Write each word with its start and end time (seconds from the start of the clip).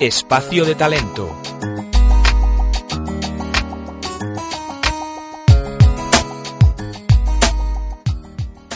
Espacio 0.00 0.64
de 0.64 0.74
Talento. 0.74 1.49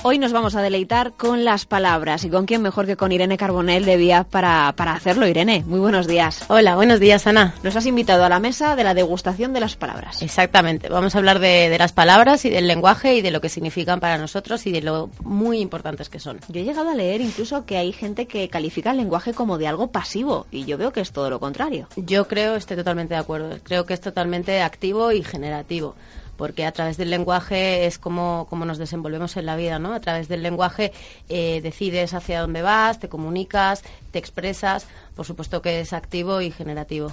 Hoy 0.07 0.19
nos 0.19 0.35
vamos 0.35 0.55
a 0.55 0.61
deleitar 0.61 1.15
con 1.15 1.47
las 1.47 1.65
palabras 1.65 2.27
y 2.27 2.29
con 2.29 2.45
quién 2.45 2.61
mejor 2.61 2.85
que 2.85 2.95
con 2.95 3.11
Irene 3.11 3.39
Carbonell 3.39 3.87
de 3.87 3.97
Vía 3.97 4.25
para, 4.25 4.75
para 4.77 4.93
hacerlo. 4.93 5.27
Irene, 5.27 5.65
muy 5.67 5.81
buenos 5.81 6.07
días. 6.07 6.45
Hola, 6.49 6.77
buenos 6.77 7.01
días, 7.01 7.27
Ana. 7.27 7.55
Nos 7.63 7.75
has 7.75 7.87
invitado 7.87 8.23
a 8.23 8.29
la 8.29 8.39
mesa 8.39 8.77
de 8.77 8.85
la 8.85 8.93
degustación 8.93 9.55
de 9.55 9.61
las 9.61 9.77
palabras. 9.77 10.21
Exactamente. 10.21 10.91
Vamos 10.91 11.15
a 11.15 11.19
hablar 11.19 11.39
de, 11.39 11.71
de 11.71 11.79
las 11.79 11.95
palabras 11.95 12.45
y 12.45 12.51
del 12.51 12.69
lenguaje 12.69 13.15
y 13.15 13.23
de 13.23 13.31
lo 13.31 13.41
que 13.41 13.49
significan 13.49 13.99
para 13.99 14.19
nosotros 14.19 14.67
y 14.67 14.73
de 14.73 14.83
lo 14.83 15.09
muy 15.23 15.61
importantes 15.61 16.11
que 16.11 16.21
son. 16.21 16.39
Yo 16.49 16.61
he 16.61 16.65
llegado 16.65 16.91
a 16.91 16.95
leer 16.95 17.23
incluso 17.23 17.65
que 17.65 17.79
hay 17.79 17.91
gente 17.95 18.27
que 18.27 18.51
califica 18.51 18.91
el 18.91 18.99
lenguaje 18.99 19.33
como 19.33 19.57
de 19.57 19.69
algo 19.69 19.91
pasivo 19.91 20.47
y 20.51 20.67
yo 20.67 20.77
veo 20.77 20.93
que 20.93 21.01
es 21.01 21.13
todo 21.13 21.31
lo 21.31 21.41
contrario. 21.41 21.89
Yo 21.97 22.29
creo, 22.29 22.57
estoy 22.57 22.77
totalmente 22.77 23.15
de 23.15 23.21
acuerdo. 23.21 23.59
Creo 23.63 23.87
que 23.87 23.95
es 23.95 24.03
totalmente 24.03 24.61
activo 24.61 25.13
y 25.13 25.23
generativo 25.23 25.95
porque 26.37 26.65
a 26.65 26.73
través 26.73 26.97
del 26.97 27.11
lenguaje 27.11 27.87
es 27.87 27.99
como, 27.99 28.49
nos 28.51 28.79
desenvolvemos 28.79 29.37
en 29.37 29.47
la 29.47 29.57
vida, 29.57 29.79
¿no? 29.79 29.95
A 29.95 30.01
través 30.01 30.29
del 30.29 30.43
lenguaje 30.43 30.93
eh, 31.29 31.61
decides 31.63 32.15
hacia 32.15 32.41
dónde 32.41 32.63
vas, 32.63 32.99
te 32.99 33.09
comunicas, 33.09 33.83
te 34.11 34.19
expresas, 34.19 34.87
por 35.15 35.27
supuesto 35.27 35.63
que 35.63 35.81
es 35.81 35.93
activo 35.93 36.41
y 36.41 36.51
generativo 36.51 37.13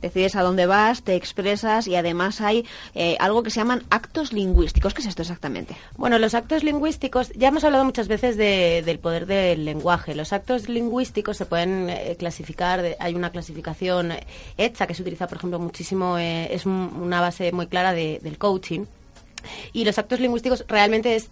decides 0.00 0.36
a 0.36 0.42
dónde 0.42 0.66
vas, 0.66 1.02
te 1.02 1.14
expresas 1.14 1.86
y 1.86 1.96
además 1.96 2.40
hay 2.40 2.66
eh, 2.94 3.16
algo 3.20 3.42
que 3.42 3.50
se 3.50 3.60
llaman 3.60 3.84
actos 3.90 4.32
lingüísticos. 4.32 4.94
¿Qué 4.94 5.02
es 5.02 5.08
esto 5.08 5.22
exactamente? 5.22 5.76
Bueno, 5.96 6.18
los 6.18 6.34
actos 6.34 6.64
lingüísticos, 6.64 7.30
ya 7.34 7.48
hemos 7.48 7.64
hablado 7.64 7.84
muchas 7.84 8.08
veces 8.08 8.36
del 8.36 8.98
poder 8.98 9.26
del 9.26 9.64
lenguaje. 9.64 10.14
Los 10.14 10.32
actos 10.32 10.68
lingüísticos 10.68 11.36
se 11.36 11.46
pueden 11.46 11.90
eh, 11.90 12.16
clasificar, 12.18 12.96
hay 12.98 13.14
una 13.14 13.30
clasificación 13.30 14.12
hecha 14.56 14.86
que 14.86 14.94
se 14.94 15.02
utiliza, 15.02 15.26
por 15.26 15.38
ejemplo, 15.38 15.58
muchísimo, 15.58 16.18
eh, 16.18 16.52
es 16.52 16.66
una 16.66 17.20
base 17.20 17.52
muy 17.52 17.66
clara 17.66 17.92
del 17.92 18.38
coaching 18.38 18.86
y 19.72 19.84
los 19.84 19.98
actos 19.98 20.20
lingüísticos 20.20 20.64
realmente 20.68 21.16
es 21.16 21.30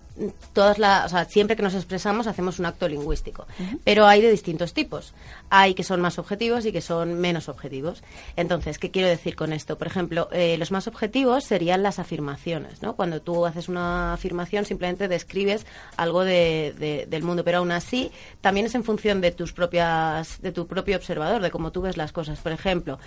todas 0.52 0.78
las, 0.78 1.06
o 1.06 1.08
sea, 1.08 1.24
siempre 1.24 1.56
que 1.56 1.62
nos 1.62 1.74
expresamos 1.74 2.26
hacemos 2.26 2.58
un 2.58 2.66
acto 2.66 2.88
lingüístico, 2.88 3.46
pero 3.84 4.06
hay 4.06 4.20
de 4.20 4.30
distintos 4.30 4.74
tipos. 4.74 5.14
Hay 5.50 5.74
que 5.74 5.82
son 5.82 6.00
más 6.00 6.18
objetivos 6.18 6.66
y 6.66 6.72
que 6.72 6.80
son 6.80 7.20
menos 7.20 7.48
objetivos. 7.48 8.02
Entonces, 8.36 8.78
¿qué 8.78 8.90
quiero 8.90 9.08
decir 9.08 9.36
con 9.36 9.52
esto? 9.52 9.78
Por 9.78 9.86
ejemplo, 9.86 10.28
eh, 10.32 10.56
los 10.58 10.70
más 10.70 10.86
objetivos 10.86 11.44
serían 11.44 11.82
las 11.82 11.98
afirmaciones, 11.98 12.82
¿no? 12.82 12.96
Cuando 12.96 13.20
tú 13.20 13.46
haces 13.46 13.68
una 13.68 14.12
afirmación 14.12 14.64
simplemente 14.64 15.08
describes 15.08 15.66
algo 15.96 16.24
de, 16.24 17.06
del 17.08 17.22
mundo, 17.22 17.44
pero 17.44 17.58
aún 17.58 17.72
así 17.72 18.10
también 18.40 18.66
es 18.66 18.74
en 18.74 18.84
función 18.84 19.20
de 19.20 19.32
tus 19.32 19.52
propias, 19.52 20.40
de 20.42 20.52
tu 20.52 20.66
propio 20.66 20.96
observador, 20.96 21.42
de 21.42 21.50
cómo 21.50 21.72
tú 21.72 21.82
ves 21.82 21.96
las 21.96 22.12
cosas. 22.12 22.40
Por 22.40 22.52
ejemplo, 22.52 22.98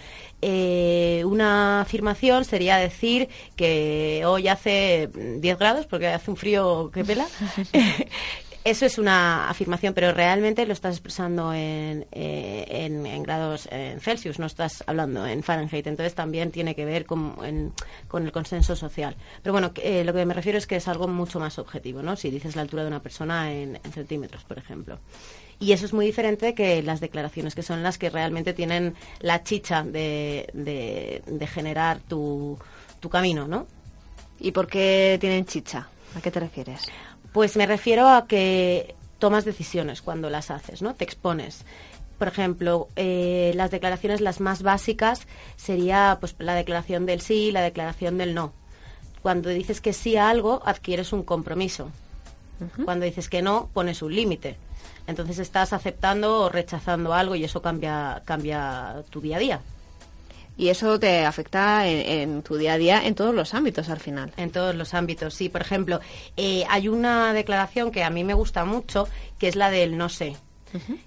eh, 0.42 1.24
una 1.26 1.82
afirmación 1.82 2.46
sería 2.46 2.78
decir 2.78 3.30
que 3.56 4.24
hoy 4.26 4.48
hace 4.48 5.10
10 5.42 5.60
grados 5.60 5.86
porque 5.86 6.08
hace 6.08 6.32
un 6.32 6.38
frío 6.38 6.92
que 6.92 7.04
pela. 7.04 7.28
Eso 8.66 8.86
es 8.86 8.98
una 8.98 9.50
afirmación, 9.50 9.94
pero 9.94 10.14
realmente 10.14 10.66
lo 10.66 10.72
estás 10.72 10.96
expresando 10.96 11.54
en, 11.54 12.08
eh, 12.14 12.66
en, 12.70 13.22
grados 13.22 13.68
en 13.70 14.00
Celsius, 14.00 14.40
no 14.40 14.46
estás 14.46 14.86
hablando 14.88 15.28
en 15.28 15.44
Fahrenheit. 15.44 15.86
Entonces 15.86 16.16
también 16.16 16.50
tiene 16.50 16.74
que 16.74 16.86
ver 16.86 17.06
con, 17.06 17.74
con 18.08 18.24
el 18.24 18.32
consenso 18.32 18.78
social. 18.78 19.18
Pero 19.42 19.52
bueno, 19.52 19.74
eh, 19.76 20.06
lo 20.06 20.14
que 20.14 20.26
me 20.26 20.34
refiero 20.34 20.58
es 20.58 20.66
que 20.66 20.78
es 20.78 20.88
algo 20.88 21.10
mucho 21.10 21.42
más 21.42 21.60
objetivo, 21.60 22.02
¿no? 22.02 22.16
Si 22.16 22.32
dices 22.32 22.56
la 22.56 22.62
altura 22.62 22.84
de 22.84 22.88
una 22.88 23.02
persona 23.02 23.52
en, 23.52 23.82
centímetros, 23.94 24.46
por 24.46 24.58
ejemplo. 24.58 24.98
Y 25.60 25.74
eso 25.74 25.86
es 25.86 25.92
muy 25.92 26.06
diferente 26.06 26.56
que 26.56 26.82
las 26.84 27.02
declaraciones, 27.02 27.56
que 27.56 27.64
son 27.64 27.84
las 27.84 27.98
que 27.98 28.10
realmente 28.10 28.54
tienen 28.54 28.96
la 29.20 29.44
chicha 29.44 29.84
de, 29.84 30.48
de, 30.54 31.22
de 31.28 31.48
generar 31.48 32.00
tu, 32.00 32.58
tu 33.02 33.10
camino, 33.10 33.46
¿no? 33.46 33.68
¿Y 34.40 34.52
por 34.52 34.68
qué 34.68 35.18
tienen 35.20 35.46
chicha? 35.46 35.88
¿A 36.16 36.22
qué 36.22 36.32
te 36.32 36.40
refieres? 36.40 36.88
Pues 37.32 37.58
me 37.58 37.66
refiero 37.66 38.08
a 38.08 38.28
que 38.28 38.96
tomas 39.20 39.46
decisiones 39.46 40.02
cuando 40.02 40.30
las 40.30 40.52
haces, 40.52 40.82
¿no? 40.82 40.94
Te 40.94 41.04
expones. 41.04 41.64
Por 42.18 42.28
ejemplo, 42.28 42.90
eh, 42.96 43.52
las 43.56 43.72
declaraciones 43.72 44.22
las 44.22 44.40
más 44.40 44.64
básicas 44.64 45.28
sería 45.56 46.18
pues 46.20 46.36
la 46.40 46.56
declaración 46.56 47.06
del 47.06 47.22
sí 47.22 47.48
y 47.48 47.52
la 47.52 47.62
declaración 47.62 48.18
del 48.18 48.34
no. 48.34 48.54
Cuando 49.22 49.50
dices 49.50 49.82
que 49.82 49.94
sí 49.94 50.18
a 50.18 50.30
algo, 50.30 50.62
adquieres 50.66 51.14
un 51.14 51.24
compromiso. 51.24 51.90
Cuando 52.86 53.06
dices 53.06 53.30
que 53.30 53.42
no, 53.42 53.70
pones 53.74 54.02
un 54.02 54.16
límite. 54.16 54.58
Entonces 55.08 55.40
estás 55.40 55.74
aceptando 55.74 56.42
o 56.42 56.50
rechazando 56.50 57.14
algo 57.14 57.36
y 57.36 57.44
eso 57.44 57.62
cambia, 57.62 58.22
cambia 58.26 59.04
tu 59.10 59.20
día 59.22 59.38
a 59.38 59.40
día. 59.40 59.62
Y 60.56 60.70
eso 60.70 61.00
te 61.00 61.26
afecta 61.26 61.88
en, 61.88 62.44
tu 62.44 62.58
día 62.58 62.74
a 62.74 62.78
día 62.78 63.06
en 63.06 63.16
todos 63.16 63.34
los 63.34 63.54
ámbitos 63.54 63.90
al 63.90 64.00
final. 64.00 64.32
En 64.38 64.52
todos 64.52 64.76
los 64.76 64.94
ámbitos, 64.94 65.34
sí. 65.34 65.50
Por 65.50 65.62
ejemplo, 65.62 66.00
eh, 66.38 66.64
hay 66.70 66.88
una 66.88 67.34
declaración 67.34 67.92
que 67.92 68.04
a 68.04 68.10
mí 68.10 68.24
me 68.24 68.34
gusta 68.34 68.64
mucho, 68.66 69.08
que 69.40 69.48
es 69.48 69.56
la 69.56 69.70
del 69.72 69.98
no 69.98 70.10
sé. 70.10 70.36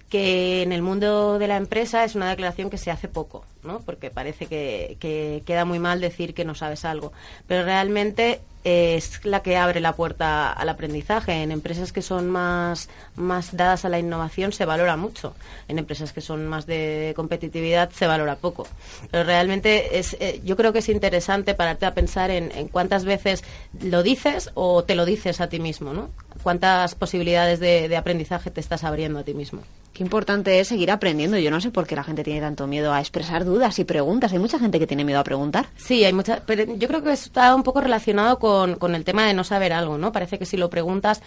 Que 0.08 0.62
en 0.62 0.72
el 0.72 0.82
mundo 0.82 1.38
de 1.38 1.48
la 1.48 1.56
empresa 1.56 2.04
es 2.04 2.14
una 2.14 2.30
declaración 2.30 2.70
que 2.70 2.78
se 2.78 2.90
hace 2.90 3.08
poco, 3.08 3.44
¿no? 3.62 3.80
Porque 3.80 4.10
parece 4.10 4.46
que, 4.46 4.96
que 5.00 5.42
queda 5.46 5.64
muy 5.64 5.78
mal 5.78 6.00
decir 6.00 6.34
que 6.34 6.44
no 6.44 6.54
sabes 6.54 6.84
algo. 6.84 7.12
Pero 7.46 7.64
realmente 7.64 8.40
es 8.66 9.24
la 9.24 9.42
que 9.42 9.56
abre 9.56 9.78
la 9.78 9.94
puerta 9.94 10.52
al 10.52 10.68
aprendizaje. 10.68 11.44
En 11.44 11.52
empresas 11.52 11.92
que 11.92 12.02
son 12.02 12.28
más, 12.28 12.88
más 13.14 13.56
dadas 13.56 13.84
a 13.84 13.88
la 13.88 14.00
innovación 14.00 14.50
se 14.50 14.64
valora 14.64 14.96
mucho. 14.96 15.36
En 15.68 15.78
empresas 15.78 16.12
que 16.12 16.20
son 16.20 16.48
más 16.48 16.66
de 16.66 17.12
competitividad 17.14 17.90
se 17.90 18.08
valora 18.08 18.34
poco. 18.34 18.66
Pero 19.12 19.22
realmente 19.22 20.00
es, 20.00 20.16
eh, 20.18 20.40
yo 20.44 20.56
creo 20.56 20.72
que 20.72 20.80
es 20.80 20.88
interesante 20.88 21.54
pararte 21.54 21.86
a 21.86 21.94
pensar 21.94 22.32
en, 22.32 22.66
cuántas 22.68 23.04
veces 23.04 23.44
lo 23.80 24.02
dices 24.02 24.50
o 24.54 24.82
te 24.82 24.96
lo 24.96 25.04
dices 25.04 25.40
a 25.40 25.48
ti 25.48 25.60
mismo, 25.60 25.94
¿no? 25.94 26.10
Cuántas 26.46 26.94
posibilidades 26.94 27.58
de 27.58 27.96
aprendizaje 27.96 28.52
te 28.52 28.60
estás 28.60 28.84
abriendo 28.84 29.18
a 29.18 29.24
ti 29.24 29.34
mismo. 29.34 29.62
Qué 29.96 30.04
importante 30.04 30.60
es 30.60 30.68
seguir 30.68 30.92
aprendiendo. 30.92 31.38
Yo 31.38 31.50
no 31.50 31.60
sé 31.60 31.72
por 31.72 31.88
qué 31.88 31.96
la 31.96 32.04
gente 32.04 32.22
tiene 32.22 32.40
tanto 32.40 32.68
miedo 32.68 32.92
a 32.92 33.00
expresar 33.00 33.44
dudas 33.44 33.80
y 33.80 33.84
preguntas. 33.84 34.30
Hay 34.30 34.38
mucha 34.38 34.60
gente 34.60 34.78
que 34.78 34.86
tiene 34.86 35.04
miedo 35.04 35.18
a 35.18 35.24
preguntar. 35.24 35.68
Sí, 35.76 36.04
hay 36.04 36.12
mucha, 36.12 36.42
pero 36.46 36.72
yo 36.76 36.86
creo 36.86 37.02
que 37.02 37.12
está 37.12 37.52
un 37.54 37.64
poco 37.64 37.80
relacionado 37.80 38.38
con, 38.38 38.76
con 38.76 38.94
el 38.94 39.04
tema 39.04 39.26
de 39.26 39.32
no 39.32 39.42
saber 39.42 39.72
algo, 39.72 39.98
¿no? 39.98 40.12
Parece 40.12 40.38
que 40.38 40.44
si 40.44 40.56
lo 40.56 40.70
preguntas, 40.70 41.20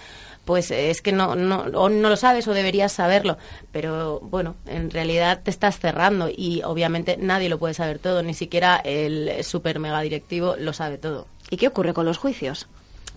pues 0.46 0.72
es 0.72 1.02
que 1.02 1.12
no, 1.12 1.36
no, 1.36 1.64
o 1.64 1.90
no 1.90 2.10
lo 2.10 2.16
sabes 2.16 2.48
o 2.48 2.54
deberías 2.54 2.94
saberlo. 2.94 3.38
Pero 3.74 4.22
bueno, 4.22 4.56
en 4.68 4.90
realidad 4.90 5.42
te 5.44 5.50
estás 5.50 5.80
cerrando 5.80 6.30
y 6.30 6.62
obviamente 6.64 7.18
nadie 7.20 7.50
lo 7.50 7.58
puede 7.58 7.74
saber 7.74 7.98
todo, 7.98 8.24
ni 8.24 8.36
siquiera 8.36 8.78
el 8.78 9.44
super 9.44 9.80
mega 9.80 10.00
directivo 10.00 10.56
lo 10.58 10.72
sabe 10.74 10.98
todo. 10.98 11.26
¿Y 11.50 11.58
qué 11.58 11.68
ocurre 11.68 11.96
con 11.96 12.06
los 12.06 12.20
juicios? 12.20 12.68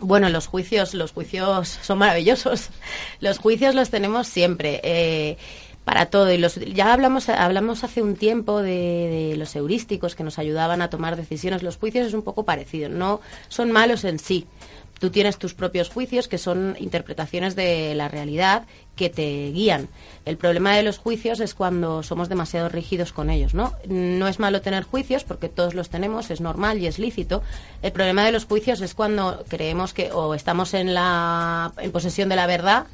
Bueno, 0.02 0.28
los 0.28 0.48
juicios, 0.48 0.94
los 0.94 1.12
juicios 1.12 1.68
son 1.82 1.98
maravillosos. 1.98 2.70
Los 3.20 3.38
juicios 3.38 3.74
los 3.74 3.88
tenemos 3.90 4.26
siempre. 4.26 4.80
Eh, 4.82 5.36
para 5.84 6.06
todo 6.06 6.32
y 6.32 6.38
los 6.38 6.54
ya 6.54 6.92
hablamos 6.92 7.28
hablamos 7.28 7.82
hace 7.82 8.02
un 8.02 8.14
tiempo 8.14 8.62
de, 8.62 9.30
de, 9.30 9.36
los 9.36 9.56
heurísticos 9.56 10.14
que 10.14 10.22
nos 10.22 10.38
ayudaban 10.38 10.80
a 10.80 10.90
tomar 10.90 11.16
decisiones 11.16 11.64
los 11.64 11.76
juicios 11.76 12.06
es 12.06 12.14
un 12.14 12.22
poco 12.22 12.44
parecido 12.44 12.88
no 12.88 13.20
son 13.48 13.72
malos 13.72 14.04
en 14.04 14.20
sí 14.20 14.46
Tú 15.02 15.10
tienes 15.10 15.36
tus 15.36 15.52
propios 15.52 15.90
juicios, 15.90 16.28
que 16.28 16.38
son 16.38 16.76
interpretaciones 16.78 17.56
de 17.56 17.92
la 17.96 18.06
realidad 18.06 18.66
que 18.94 19.10
te 19.10 19.50
guían. 19.50 19.88
El 20.24 20.36
problema 20.36 20.76
de 20.76 20.84
los 20.84 20.98
juicios 20.98 21.40
es 21.40 21.54
cuando 21.54 22.04
somos 22.04 22.28
demasiado 22.28 22.68
rígidos 22.68 23.12
con 23.12 23.28
ellos, 23.28 23.52
¿no? 23.52 23.72
No 23.88 24.28
es 24.28 24.38
malo 24.38 24.60
tener 24.60 24.84
juicios 24.84 25.24
porque 25.24 25.48
todos 25.48 25.74
los 25.74 25.90
tenemos, 25.90 26.30
es 26.30 26.40
normal 26.40 26.78
y 26.78 26.86
es 26.86 27.00
lícito. 27.00 27.42
El 27.82 27.90
problema 27.90 28.24
de 28.24 28.30
los 28.30 28.44
juicios 28.44 28.80
es 28.80 28.94
cuando 28.94 29.42
creemos 29.48 29.92
que 29.92 30.12
o 30.12 30.34
estamos 30.34 30.72
en 30.72 30.94
la 30.94 31.72
posesión 31.90 32.28
de 32.28 32.36
la 32.36 32.46
verdad 32.46 32.86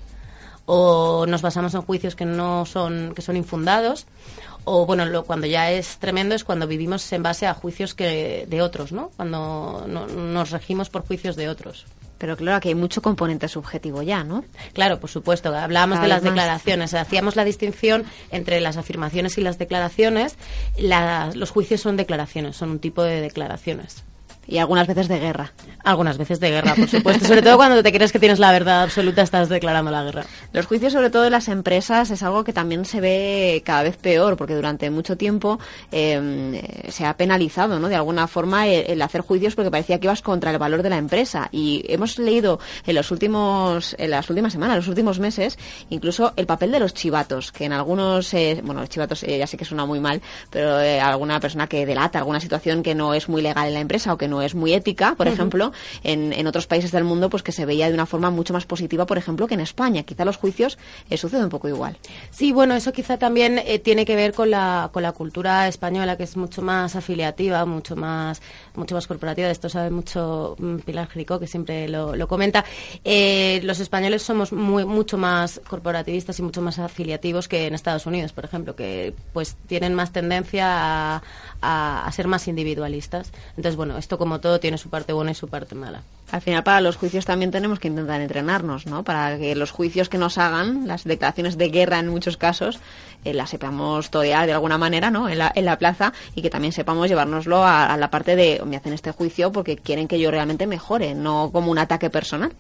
o 0.65 1.27
nos 1.29 1.43
basamos 1.43 1.75
en 1.75 1.83
juicios 1.83 2.15
que 2.15 2.25
no 2.25 2.65
son 2.65 3.13
que 3.15 3.21
son 3.21 3.37
infundados 3.37 4.07
o 4.65 4.87
bueno 4.87 5.07
lo, 5.07 5.25
cuando 5.25 5.47
ya 5.47 5.71
es 5.71 5.97
tremendo 5.99 6.35
es 6.35 6.45
cuando 6.45 6.67
vivimos 6.67 7.11
en 7.13 7.23
base 7.23 7.47
a 7.47 7.55
juicios 7.55 7.95
que 7.95 8.47
de 8.47 8.61
otros 8.61 8.93
no 8.93 9.11
cuando 9.17 9.87
nos 9.89 10.51
regimos 10.51 10.91
por 10.91 11.07
juicios 11.07 11.37
de 11.37 11.49
otros 11.49 11.87
Pero 12.19 12.37
claro, 12.37 12.56
aquí 12.56 12.69
hay 12.69 12.75
mucho 12.75 13.00
componente 13.00 13.49
subjetivo 13.49 14.03
ya, 14.03 14.25
¿no? 14.25 14.44
Claro, 14.73 15.00
por 15.00 15.09
supuesto. 15.09 15.55
Hablábamos 15.55 16.00
de 16.00 16.09
las 16.09 16.23
declaraciones. 16.23 16.93
Hacíamos 16.94 17.37
la 17.37 17.44
distinción 17.44 18.05
entre 18.31 18.61
las 18.61 18.76
afirmaciones 18.76 19.38
y 19.38 19.41
las 19.41 19.59
declaraciones. 19.59 20.37
los 21.35 21.50
juicios 21.50 21.81
son 21.81 21.97
declaraciones, 21.97 22.56
son 22.56 22.70
un 22.70 22.79
tipo 22.81 23.03
de 23.03 23.20
declaraciones. 23.20 24.05
Y 24.49 24.56
algunas 24.56 24.87
veces 24.87 25.09
de 25.09 25.19
guerra. 25.19 25.53
Algunas 25.85 26.17
veces 26.17 26.41
de 26.41 26.50
guerra, 26.50 26.75
por 26.75 26.89
supuesto. 26.89 27.27
sobre 27.27 27.43
todo 27.43 27.56
cuando 27.59 27.83
te 27.83 27.93
crees 27.93 28.12
que 28.12 28.19
tienes 28.19 28.39
la 28.39 28.50
verdad 28.50 28.83
absoluta, 28.83 29.21
estás 29.21 29.50
declarando 29.50 29.91
la 29.91 30.03
guerra. 30.03 30.25
Los 30.55 30.67
juicios, 30.67 30.95
sobre 30.95 31.11
todo 31.11 31.27
en 31.27 31.33
las 31.33 31.49
empresas, 31.49 32.11
es 32.11 32.23
algo 32.23 32.45
que 32.45 32.55
también 32.55 32.87
se 32.87 33.00
ve 33.03 33.62
cada 33.65 33.83
vez 33.83 33.99
peor, 33.99 34.39
porque 34.39 34.55
durante 34.55 34.89
mucho 34.89 35.19
tiempo 35.19 35.59
em, 35.93 36.61
se 36.89 37.05
ha 37.05 37.15
penalizado, 37.17 37.79
¿no? 37.79 37.89
De 37.89 37.97
alguna 37.97 38.27
forma, 38.27 38.67
el, 38.67 39.00
hacer 39.03 39.21
juicios 39.21 39.55
porque 39.55 39.71
parecía 39.71 40.00
que 40.00 40.06
ibas 40.06 40.23
contra 40.23 40.50
el 40.50 40.59
valor 40.59 40.83
de 40.83 40.91
la 40.91 40.97
empresa. 40.97 41.49
Y 41.53 41.85
hemos 41.87 42.19
leído 42.19 42.59
en 42.87 42.95
los 42.95 43.11
últimos, 43.11 43.95
en 43.99 44.11
las 44.11 44.31
últimas 44.31 44.53
semanas, 44.55 44.77
los 44.79 44.89
últimos 44.89 45.19
meses, 45.19 45.59
incluso 45.91 46.33
el 46.37 46.47
papel 46.47 46.73
de 46.73 46.81
los 46.81 46.95
chivatos, 46.95 47.53
que 47.53 47.67
en 47.67 47.75
algunos, 47.75 48.33
eh, 48.33 48.61
bueno, 48.65 48.81
los 48.81 48.89
chivatos 48.89 49.23
eh, 49.25 49.37
ya 49.39 49.47
sé 49.47 49.59
que 49.59 49.67
suena 49.67 49.85
muy 49.85 50.00
mal, 50.00 50.23
pero 50.49 50.81
eh, 50.81 51.00
alguna 51.00 51.39
persona 51.39 51.67
que 51.67 51.85
delata 51.85 52.19
alguna 52.19 52.41
situación 52.41 52.83
que 52.83 52.95
no 52.95 53.12
es 53.12 53.29
muy 53.29 53.43
legal 53.43 53.69
en 53.69 53.75
la 53.75 53.81
empresa 53.81 54.15
o 54.15 54.17
que 54.17 54.27
no 54.27 54.38
es 54.43 54.55
muy 54.55 54.73
ética, 54.73 55.14
por 55.17 55.29
ejemplo, 55.29 55.73
en, 56.02 56.32
en, 56.32 56.46
otros 56.46 56.67
países 56.67 56.93
del 56.93 57.05
mundo, 57.05 57.31
pues 57.31 57.43
que 57.43 57.52
se 57.52 57.67
veía 57.67 57.88
de 57.88 57.94
una 57.94 58.06
forma 58.06 58.31
mucho 58.31 58.52
más 58.52 58.67
positiva, 58.67 59.06
por 59.06 59.19
ejemplo, 59.19 59.46
que 59.46 59.55
en 59.55 59.61
España. 59.61 60.02
Quizá 60.02 60.25
los 60.25 60.37
juicios 60.37 60.79
eh, 61.11 61.17
sucede 61.17 61.43
un 61.43 61.50
poco 61.50 61.69
igual. 61.69 61.96
Sí, 62.31 62.52
bueno, 62.52 62.75
eso 62.75 62.93
quizá 62.93 63.19
también 63.19 63.58
eh, 63.58 63.79
tiene 63.79 64.05
que 64.05 64.17
ver 64.17 64.32
con 64.32 64.50
la, 64.50 64.90
con 64.93 65.02
la 65.02 65.12
cultura 65.12 65.69
española, 65.69 66.17
que 66.17 66.25
es 66.25 66.37
mucho 66.37 66.62
más 66.62 66.96
afiliativa, 66.96 67.64
mucho 67.64 67.96
más, 67.96 68.40
mucho 68.75 68.94
más 68.94 69.06
corporativa. 69.06 69.46
De 69.46 69.52
esto 69.52 69.69
sabe 69.69 69.90
mucho 69.90 70.56
mm, 70.58 70.79
Pilar 70.79 71.08
Jericó, 71.08 71.38
que 71.38 71.46
siempre 71.46 71.88
lo, 71.88 72.17
lo 72.17 72.29
comenta. 72.29 72.64
Eh, 73.05 73.61
los 73.64 73.81
españoles 73.81 74.23
somos 74.23 74.52
muy, 74.52 74.85
mucho 74.85 75.19
más 75.19 75.61
corporativistas 75.69 76.38
y 76.38 76.43
mucho 76.43 76.62
más 76.62 76.79
afiliativos 76.79 77.49
que 77.49 77.67
en 77.67 77.75
Estados 77.75 78.06
Unidos, 78.06 78.32
por 78.32 78.44
ejemplo, 78.44 78.75
que 78.76 79.14
pues 79.32 79.56
tienen 79.67 79.94
más 79.94 80.12
tendencia 80.12 80.67
a, 80.69 81.23
a, 81.61 82.12
ser 82.12 82.29
más 82.29 82.49
individualistas. 82.49 83.32
Entonces, 83.50 83.76
bueno, 83.76 83.99
esto 83.99 84.19
como 84.19 84.28
todo 84.41 84.61
tiene 84.61 84.79
su 84.79 84.91
parte 84.91 85.13
buena 85.13 85.33
y 85.33 85.35
su 85.35 85.49
parte 85.49 85.75
mala. 85.75 86.03
Al 86.31 86.43
final, 86.43 86.63
para 86.63 86.83
los 86.83 86.97
juicios 86.97 87.25
también 87.25 87.51
tenemos 87.51 87.79
que 87.79 87.89
intentar 87.89 88.21
entrenarnos, 88.21 88.87
¿no? 88.87 89.03
Para 89.03 89.39
que 89.39 89.55
los 89.55 89.71
juicios 89.71 90.11
que 90.11 90.19
nos 90.19 90.37
hagan, 90.37 90.87
las 90.87 91.05
declaraciones 91.05 91.57
de 91.57 91.71
guerra 91.71 91.99
en 91.99 92.09
muchos 92.09 92.37
casos, 92.37 92.81
eh, 93.25 93.33
las 93.33 93.49
sepamos 93.49 94.11
torear 94.11 94.47
de 94.47 94.53
alguna 94.53 94.77
manera, 94.77 95.11
¿no? 95.11 95.29
En 95.29 95.39
la, 95.39 95.51
en 95.55 95.65
la 95.65 95.79
plaza 95.79 96.13
y 96.35 96.43
que 96.43 96.51
también 96.51 96.73
sepamos 96.73 97.09
llevárnoslo 97.09 97.65
a, 97.65 97.97
la 97.97 98.11
parte 98.11 98.37
de 98.37 98.61
me 98.67 98.77
hacen 98.77 98.93
este 98.93 99.11
juicio 99.11 99.51
porque 99.53 99.79
quieren 99.79 100.07
que 100.07 100.21
yo 100.21 100.31
realmente 100.31 100.67
mejore, 100.67 101.15
no 101.15 101.51
como 101.51 101.71
un 101.71 101.79
ataque 101.79 102.11
personal. 102.11 102.53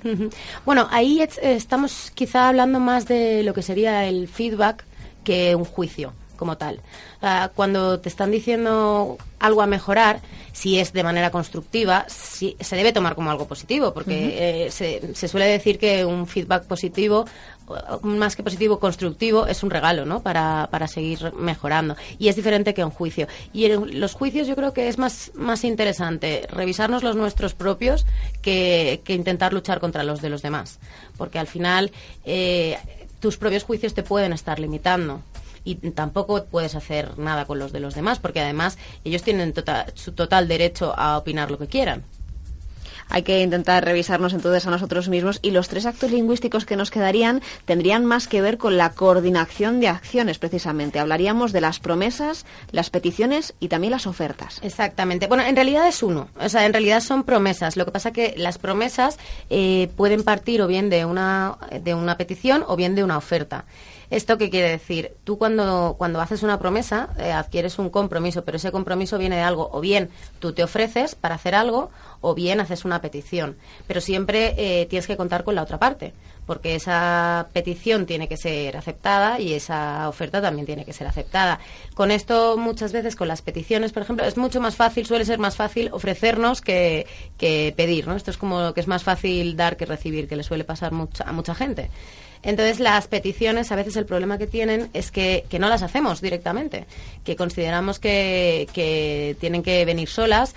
Bueno, 0.64 0.88
ahí 0.90 1.20
estamos 1.42 2.10
quizá 2.14 2.48
hablando 2.48 2.80
más 2.80 3.06
de 3.06 3.42
lo 3.42 3.52
que 3.52 3.62
sería 3.62 4.06
el 4.06 4.28
feedback 4.28 4.84
que 5.24 5.54
un 5.54 5.64
juicio 5.64 6.14
como 6.38 6.56
tal. 6.56 6.80
cuando 7.54 8.00
te 8.00 8.08
están 8.08 8.30
diciendo 8.30 9.18
algo 9.38 9.62
a 9.62 9.66
mejorar, 9.66 10.20
si 10.52 10.78
es 10.78 10.92
de 10.92 11.04
manera 11.04 11.30
constructiva, 11.30 12.04
si, 12.08 12.56
se 12.58 12.76
debe 12.76 12.92
tomar 12.92 13.14
como 13.14 13.30
algo 13.30 13.46
positivo, 13.46 13.92
porque 13.94 14.66
eh, 14.66 14.70
se, 14.70 15.28
suele 15.28 15.46
decir 15.46 15.78
que 15.78 16.04
un 16.04 16.26
feedback 16.26 16.64
positivo, 16.64 17.26
más 18.02 18.34
que 18.34 18.42
positivo, 18.42 18.80
constructivo, 18.80 19.46
es 19.46 19.62
un 19.62 19.70
regalo, 19.70 20.04
¿no? 20.04 20.20
Para, 20.20 20.68
para 20.70 20.88
seguir 20.88 21.32
mejorando. 21.34 21.96
Y 22.18 22.28
es 22.28 22.36
diferente 22.36 22.74
que 22.74 22.84
un 22.84 22.90
juicio. 22.90 23.28
Y 23.52 23.66
en 23.66 24.00
los 24.00 24.14
juicios 24.14 24.48
yo 24.48 24.56
creo 24.56 24.72
que 24.72 24.88
es 24.88 24.98
más, 24.98 25.30
más 25.34 25.64
interesante 25.64 26.48
revisarnos 26.50 27.02
los 27.02 27.14
nuestros 27.14 27.54
propios 27.54 28.06
que, 28.42 29.00
intentar 29.06 29.52
luchar 29.52 29.80
contra 29.80 30.02
los 30.02 30.20
de 30.20 30.30
los 30.30 30.42
demás. 30.42 30.78
Porque 31.16 31.38
al 31.38 31.46
final, 31.46 31.92
eh, 32.24 32.78
tus 33.20 33.36
propios 33.36 33.64
juicios 33.64 33.94
te 33.94 34.02
pueden 34.02 34.32
estar 34.32 34.58
limitando 34.58 35.22
y 35.68 35.74
tampoco 35.90 36.44
puedes 36.44 36.74
hacer 36.74 37.18
nada 37.18 37.44
con 37.44 37.58
los 37.58 37.72
de 37.72 37.80
los 37.80 37.94
demás, 37.94 38.18
porque 38.18 38.40
además 38.40 38.78
ellos 39.04 39.22
tienen 39.22 39.52
tota-, 39.52 39.86
su 39.94 40.12
total 40.12 40.48
derecho 40.48 40.94
a 40.96 41.18
opinar 41.18 41.50
lo 41.50 41.58
que 41.58 41.66
quieran 41.66 42.04
hay 43.08 43.22
que 43.22 43.42
intentar 43.42 43.84
revisarnos 43.84 44.32
entonces 44.32 44.66
a 44.66 44.70
nosotros 44.70 45.08
mismos 45.08 45.38
y 45.42 45.50
los 45.50 45.68
tres 45.68 45.86
actos 45.86 46.10
lingüísticos 46.10 46.64
que 46.64 46.76
nos 46.76 46.90
quedarían 46.90 47.42
tendrían 47.64 48.04
más 48.04 48.28
que 48.28 48.42
ver 48.42 48.58
con 48.58 48.76
la 48.76 48.92
coordinación 48.92 49.80
de 49.80 49.88
acciones 49.88 50.38
precisamente. 50.38 50.98
Hablaríamos 50.98 51.52
de 51.52 51.60
las 51.60 51.80
promesas, 51.80 52.44
las 52.70 52.90
peticiones 52.90 53.54
y 53.60 53.68
también 53.68 53.92
las 53.92 54.06
ofertas. 54.06 54.60
Exactamente. 54.62 55.26
Bueno, 55.26 55.44
en 55.44 55.56
realidad 55.56 55.88
es 55.88 56.02
uno. 56.02 56.28
O 56.40 56.48
sea, 56.48 56.66
en 56.66 56.72
realidad 56.72 57.00
son 57.00 57.24
promesas. 57.24 57.76
Lo 57.76 57.84
que 57.84 57.92
pasa 57.92 58.12
que 58.12 58.34
las 58.36 58.58
promesas 58.58 59.18
eh, 59.50 59.90
pueden 59.96 60.22
partir 60.22 60.60
o 60.62 60.66
bien 60.66 60.90
de 60.90 61.04
una, 61.04 61.56
de 61.82 61.94
una 61.94 62.16
petición 62.16 62.64
o 62.66 62.76
bien 62.76 62.94
de 62.94 63.04
una 63.04 63.16
oferta. 63.16 63.64
¿Esto 64.10 64.38
qué 64.38 64.48
quiere 64.48 64.70
decir? 64.70 65.12
Tú 65.24 65.36
cuando, 65.36 65.96
cuando 65.98 66.20
haces 66.22 66.42
una 66.42 66.58
promesa, 66.58 67.10
eh, 67.18 67.30
adquieres 67.30 67.78
un 67.78 67.90
compromiso, 67.90 68.42
pero 68.42 68.56
ese 68.56 68.72
compromiso 68.72 69.18
viene 69.18 69.36
de 69.36 69.42
algo, 69.42 69.68
o 69.70 69.80
bien 69.82 70.08
tú 70.38 70.52
te 70.52 70.64
ofreces 70.64 71.14
para 71.14 71.34
hacer 71.34 71.54
algo, 71.54 71.90
o 72.22 72.34
bien 72.34 72.60
haces 72.60 72.86
una 72.86 73.02
petición. 73.02 73.58
Pero 73.86 74.00
siempre 74.00 74.54
eh, 74.56 74.86
tienes 74.86 75.06
que 75.06 75.18
contar 75.18 75.44
con 75.44 75.54
la 75.54 75.62
otra 75.62 75.78
parte, 75.78 76.14
porque 76.46 76.74
esa 76.74 77.48
petición 77.52 78.06
tiene 78.06 78.28
que 78.28 78.38
ser 78.38 78.78
aceptada 78.78 79.40
y 79.40 79.52
esa 79.52 80.08
oferta 80.08 80.40
también 80.40 80.64
tiene 80.64 80.86
que 80.86 80.94
ser 80.94 81.06
aceptada. 81.06 81.60
Con 81.92 82.10
esto, 82.10 82.56
muchas 82.56 82.92
veces, 82.92 83.14
con 83.14 83.28
las 83.28 83.42
peticiones, 83.42 83.92
por 83.92 84.04
ejemplo, 84.04 84.24
es 84.24 84.38
mucho 84.38 84.58
más 84.58 84.74
fácil, 84.74 85.04
suele 85.04 85.26
ser 85.26 85.38
más 85.38 85.56
fácil 85.56 85.90
ofrecernos 85.92 86.62
que, 86.62 87.06
que 87.36 87.74
pedir, 87.76 88.08
¿no? 88.08 88.16
Esto 88.16 88.30
es 88.30 88.38
como 88.38 88.72
que 88.72 88.80
es 88.80 88.88
más 88.88 89.04
fácil 89.04 89.54
dar 89.54 89.76
que 89.76 89.84
recibir, 89.84 90.28
que 90.28 90.36
le 90.36 90.44
suele 90.44 90.64
pasar 90.64 90.92
a 90.94 91.32
mucha 91.32 91.54
gente. 91.54 91.90
Entonces, 92.42 92.80
las 92.80 93.08
peticiones, 93.08 93.72
a 93.72 93.76
veces 93.76 93.96
el 93.96 94.06
problema 94.06 94.38
que 94.38 94.46
tienen 94.46 94.90
es 94.92 95.10
que, 95.10 95.44
no 95.58 95.68
las 95.68 95.82
hacemos 95.82 96.20
directamente, 96.20 96.86
que 97.24 97.34
consideramos 97.34 97.98
que, 97.98 98.68
que 98.72 99.36
tienen 99.40 99.62
que 99.62 99.84
venir 99.84 100.08
solas 100.08 100.54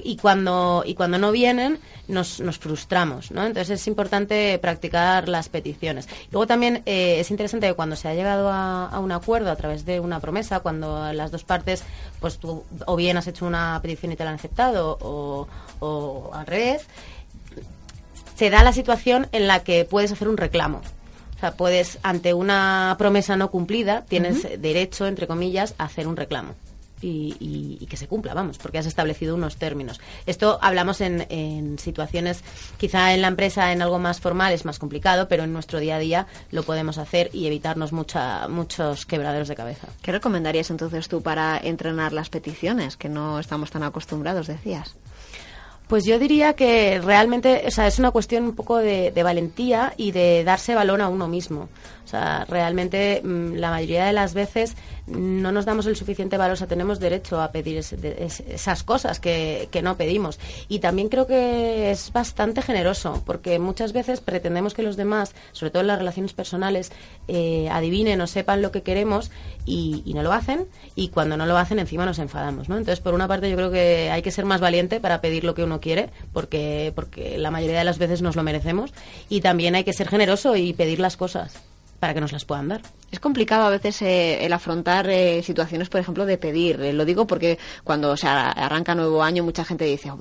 y, 0.00 0.16
cuando, 0.16 0.82
y 0.84 0.94
cuando 0.94 1.18
no 1.18 1.30
vienen 1.30 1.78
nos, 2.08 2.40
nos 2.40 2.58
frustramos. 2.58 3.30
¿no? 3.30 3.44
Entonces, 3.44 3.80
es 3.80 3.86
importante 3.86 4.58
practicar 4.58 5.28
las 5.28 5.48
peticiones. 5.48 6.08
Luego 6.30 6.46
también 6.46 6.82
eh, 6.86 7.20
es 7.20 7.30
interesante 7.30 7.68
que 7.68 7.74
cuando 7.74 7.96
se 7.96 8.08
ha 8.08 8.14
llegado 8.14 8.50
a, 8.50 8.98
un 8.98 9.12
acuerdo 9.12 9.50
a 9.50 9.56
través 9.56 9.84
de 9.84 10.00
una 10.00 10.20
promesa, 10.20 10.60
cuando 10.60 11.12
las 11.12 11.30
dos 11.30 11.44
partes, 11.44 11.82
pues 12.20 12.38
tú 12.38 12.64
o 12.86 12.96
bien 12.96 13.16
has 13.16 13.26
hecho 13.26 13.46
una 13.46 13.78
petición 13.80 14.12
y 14.12 14.16
te 14.16 14.24
la 14.24 14.30
han 14.30 14.36
aceptado 14.36 14.98
o, 15.00 15.48
o 15.80 16.30
al 16.34 16.46
revés, 16.46 16.86
se 18.34 18.50
da 18.50 18.62
la 18.62 18.72
situación 18.72 19.28
en 19.32 19.46
la 19.46 19.62
que 19.62 19.84
puedes 19.84 20.12
hacer 20.12 20.28
un 20.28 20.36
reclamo. 20.36 20.82
O 21.40 21.44
sea, 21.48 21.52
puedes, 21.52 21.98
ante 22.02 22.34
una 22.34 22.94
promesa 22.98 23.34
no 23.34 23.50
cumplida, 23.50 24.04
tienes 24.06 24.60
derecho, 24.60 25.06
entre 25.06 25.26
comillas, 25.26 25.74
a 25.78 25.84
hacer 25.84 26.06
un 26.06 26.14
reclamo. 26.14 26.54
Y, 27.00 27.86
que 27.88 27.96
se 27.96 28.06
cumpla, 28.06 28.34
vamos, 28.34 28.58
porque 28.58 28.76
has 28.76 28.84
establecido 28.84 29.34
unos 29.34 29.56
términos. 29.56 30.02
Esto 30.26 30.58
hablamos 30.60 31.00
en, 31.00 31.78
situaciones, 31.78 32.44
quizá 32.76 33.14
en 33.14 33.22
la 33.22 33.28
empresa 33.28 33.72
en 33.72 33.80
algo 33.80 33.98
más 33.98 34.20
formal 34.20 34.52
es 34.52 34.66
más 34.66 34.78
complicado, 34.78 35.28
pero 35.28 35.44
en 35.44 35.52
nuestro 35.54 35.80
día 35.80 35.96
a 35.96 35.98
día 35.98 36.26
lo 36.50 36.62
podemos 36.62 36.98
hacer 36.98 37.30
y 37.32 37.46
evitarnos 37.46 37.92
mucha, 37.92 38.46
muchos 38.48 39.06
quebraderos 39.06 39.48
de 39.48 39.56
cabeza. 39.56 39.88
¿Qué 40.02 40.12
recomendarías 40.12 40.70
entonces 40.70 41.08
tú 41.08 41.22
para 41.22 41.56
entrenar 41.56 42.12
las 42.12 42.28
peticiones, 42.28 42.98
que 42.98 43.08
no 43.08 43.40
estamos 43.40 43.70
tan 43.70 43.82
acostumbrados, 43.82 44.46
decías? 44.46 44.94
Pues 45.90 46.04
yo 46.04 46.20
diría 46.20 46.52
que 46.52 47.00
realmente, 47.00 47.64
o 47.66 47.70
sea, 47.72 47.88
es 47.88 47.98
una 47.98 48.12
cuestión 48.12 48.44
un 48.44 48.54
poco 48.54 48.78
de, 48.78 49.12
valentía 49.24 49.92
y 49.96 50.12
de 50.12 50.44
darse 50.44 50.76
valor 50.76 51.00
a 51.02 51.08
uno 51.08 51.26
mismo. 51.26 51.68
O 52.10 52.16
sea, 52.18 52.44
realmente 52.48 53.22
mm, 53.22 53.54
la 53.54 53.70
mayoría 53.70 54.04
de 54.06 54.12
las 54.12 54.34
veces 54.34 54.74
no 55.06 55.52
nos 55.52 55.64
damos 55.64 55.86
el 55.86 55.94
suficiente 55.94 56.36
valor, 56.36 56.54
o 56.54 56.56
sea, 56.56 56.66
tenemos 56.66 56.98
derecho 56.98 57.40
a 57.40 57.52
pedir 57.52 57.78
esas 57.78 58.82
cosas 58.82 59.20
que, 59.20 59.68
no 59.80 59.96
pedimos. 59.96 60.40
Y 60.68 60.80
también 60.80 61.08
creo 61.08 61.28
que 61.28 61.92
es 61.92 62.12
bastante 62.12 62.62
generoso, 62.62 63.22
porque 63.24 63.60
muchas 63.60 63.92
veces 63.92 64.20
pretendemos 64.20 64.74
que 64.74 64.82
los 64.82 64.96
demás, 64.96 65.36
sobre 65.52 65.70
todo 65.70 65.82
en 65.82 65.86
las 65.86 66.00
relaciones 66.00 66.32
personales, 66.32 66.90
eh, 67.28 67.68
adivinen 67.70 68.20
o 68.22 68.26
sepan 68.26 68.60
lo 68.60 68.72
que 68.72 68.82
queremos 68.82 69.30
y, 69.64 70.02
no 70.12 70.24
lo 70.24 70.32
hacen, 70.32 70.66
y 70.96 71.10
cuando 71.10 71.36
no 71.36 71.46
lo 71.46 71.56
hacen 71.58 71.78
encima 71.78 72.06
nos 72.06 72.18
enfadamos, 72.18 72.68
¿no? 72.68 72.76
Entonces, 72.76 72.98
por 72.98 73.14
una 73.14 73.28
parte, 73.28 73.48
yo 73.48 73.54
creo 73.54 73.70
que 73.70 74.10
hay 74.10 74.22
que 74.22 74.32
ser 74.32 74.46
más 74.46 74.60
valiente 74.60 74.98
para 74.98 75.20
pedir 75.20 75.44
lo 75.44 75.54
que 75.54 75.62
uno 75.62 75.80
quiere, 75.80 76.10
porque, 76.32 76.92
porque 76.96 77.38
la 77.38 77.52
mayoría 77.52 77.78
de 77.78 77.84
las 77.84 77.98
veces 77.98 78.20
nos 78.20 78.34
lo 78.34 78.42
merecemos, 78.42 78.92
y 79.28 79.42
también 79.42 79.76
hay 79.76 79.84
que 79.84 79.92
ser 79.92 80.08
generoso 80.08 80.56
y 80.56 80.72
pedir 80.72 80.98
las 80.98 81.16
cosas 81.16 81.69
para 82.00 82.14
que 82.14 82.20
nos 82.20 82.32
las 82.32 82.44
puedan 82.44 82.68
dar. 82.68 82.82
Es 83.10 83.18
complicado 83.18 83.64
a 83.64 83.70
veces 83.70 84.02
eh, 84.02 84.44
el 84.44 84.52
afrontar 84.52 85.08
eh, 85.10 85.42
situaciones, 85.42 85.88
por 85.88 86.00
ejemplo, 86.00 86.26
de 86.26 86.38
pedir. 86.38 86.80
Eh, 86.80 86.92
lo 86.92 87.04
digo 87.04 87.26
porque 87.26 87.58
cuando 87.82 88.16
se 88.16 88.28
arranca 88.28 88.94
nuevo 88.94 89.22
año, 89.22 89.42
mucha 89.42 89.64
gente 89.64 89.84
dice, 89.84 90.12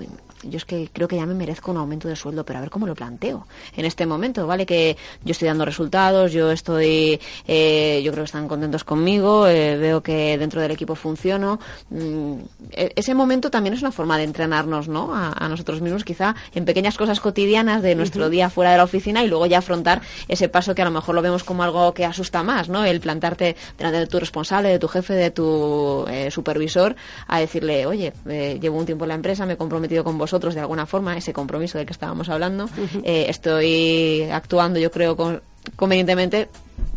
yo 0.44 0.58
es 0.58 0.66
que 0.66 0.90
creo 0.92 1.08
que 1.08 1.18
ya 1.18 1.28
me 1.28 1.36
merezco 1.36 1.70
un 1.70 1.78
aumento 1.78 2.08
de 2.08 2.16
sueldo, 2.16 2.44
pero 2.46 2.58
a 2.58 2.62
ver 2.62 2.72
cómo 2.72 2.88
lo 2.88 2.96
planteo 2.96 3.46
en 3.76 3.86
este 3.86 4.08
momento, 4.08 4.48
¿vale? 4.48 4.66
Que 4.66 4.98
yo 5.24 5.32
estoy 5.32 5.48
dando 5.48 5.66
resultados, 5.66 6.32
yo 6.32 6.52
estoy, 6.52 7.20
yo 7.48 8.12
creo 8.12 8.16
que 8.16 8.22
están 8.24 8.48
contentos 8.48 8.84
conmigo, 8.84 9.44
veo 9.44 10.02
que 10.02 10.38
dentro 10.38 10.62
del 10.62 10.72
equipo 10.72 10.96
funciono. 10.96 11.60
Mm, 11.90 12.36
e, 12.72 12.94
ese 12.96 13.14
momento 13.14 13.52
también 13.52 13.74
es 13.74 13.82
una 13.82 13.92
forma 13.92 14.18
de 14.18 14.24
entrenarnos, 14.24 14.88
¿no? 14.88 15.14
A, 15.14 15.48
nosotros 15.50 15.82
mismos, 15.82 16.04
quizá 16.04 16.36
en 16.54 16.66
pequeñas 16.66 16.98
cosas 16.98 17.20
cotidianas 17.20 17.82
de 17.82 17.96
nuestro 17.96 18.30
día 18.30 18.50
fuera 18.50 18.72
de 18.72 18.78
la 18.78 18.84
oficina 18.84 19.24
y 19.24 19.28
luego 19.28 19.46
ya 19.46 19.60
afrontar 19.60 20.02
ese 20.28 20.48
paso 20.48 20.76
que 20.76 20.82
a 20.82 20.86
lo 20.86 20.92
mejor 20.92 21.16
lo 21.16 21.22
vemos 21.22 21.44
como 21.44 21.64
algo 21.64 21.94
que 21.94 22.06
asusta 22.06 22.44
más, 22.44 22.70
¿no? 22.70 22.79
El 22.86 23.00
plantarte 23.00 23.56
delante 23.78 24.00
de 24.00 24.08
tu 24.08 24.20
responsable, 24.20 24.70
de 24.70 24.80
tu 24.80 24.88
jefe, 24.88 25.14
de 25.14 25.32
tu 25.32 26.06
eh, 26.10 26.32
supervisor, 26.32 26.96
a 27.28 27.40
decirle, 27.40 27.86
oye, 27.86 28.14
eh, 28.28 28.58
llevo 28.62 28.78
un 28.78 28.86
tiempo 28.86 29.06
en 29.06 29.10
la 29.10 29.16
empresa, 29.16 29.46
me 29.46 29.54
he 29.54 29.58
comprometido 29.58 30.04
con 30.04 30.18
vosotros 30.18 30.56
de 30.56 30.62
alguna 30.62 30.86
forma, 30.86 31.18
ese 31.18 31.34
compromiso 31.34 31.78
del 31.78 31.88
que 31.88 31.94
estábamos 31.94 32.30
hablando, 32.30 32.70
eh, 33.04 33.26
estoy 33.30 34.24
actuando, 34.32 34.80
yo 34.80 34.92
creo, 34.92 35.16
con, 35.16 35.42
convenientemente 35.76 36.50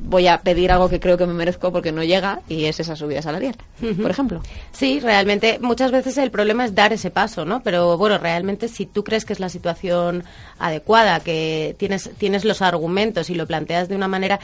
voy 0.05 0.27
a 0.27 0.39
pedir 0.39 0.73
algo 0.73 0.89
que 0.89 1.01
creo 1.01 1.17
que 1.17 1.27
me 1.27 1.33
merezco 1.33 1.73
porque 1.73 1.93
no 1.93 2.03
llega 2.03 2.41
y 2.49 2.65
es 2.65 2.81
esa 2.81 2.97
subida 2.97 3.23
salarial, 3.23 3.57
por 4.01 4.11
ejemplo. 4.11 4.43
Sí, 4.73 5.01
realmente 5.01 5.59
muchas 5.61 5.91
veces 5.91 6.19
el 6.19 6.31
problema 6.31 6.65
es 6.65 6.75
dar 6.75 6.93
ese 6.93 7.11
paso, 7.11 7.45
¿no? 7.45 7.62
Pero 7.62 7.97
bueno, 7.97 8.19
realmente 8.19 8.69
si 8.69 8.87
tú 8.87 9.05
crees 9.05 9.25
que 9.25 9.33
es 9.33 9.41
la 9.41 9.49
situación 9.49 10.25
adecuada, 10.59 11.21
que 11.21 11.77
tienes 11.79 12.11
tienes 12.19 12.45
los 12.45 12.62
argumentos 12.62 13.31
y 13.31 13.35
lo 13.35 13.47
planteas 13.47 13.89
de 13.89 13.97
una 13.97 14.09
manera 14.09 14.41